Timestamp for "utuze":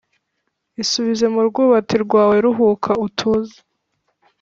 3.05-3.57